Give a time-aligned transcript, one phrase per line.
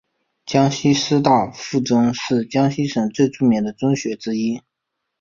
[0.47, 4.63] 江西师大附中是江西省最著名的中学之一。